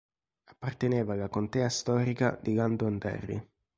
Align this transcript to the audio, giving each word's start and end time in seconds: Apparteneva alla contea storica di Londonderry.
Apparteneva 0.47 1.13
alla 1.13 1.29
contea 1.29 1.69
storica 1.69 2.35
di 2.41 2.55
Londonderry. 2.55 3.39